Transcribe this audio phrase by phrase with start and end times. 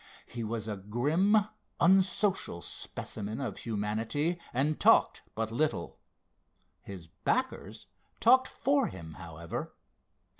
[0.25, 1.37] He was a grim,
[1.79, 5.99] unsocial specimen of humanity, and talked but little.
[6.81, 7.85] His backers
[8.19, 9.75] talked for him, however.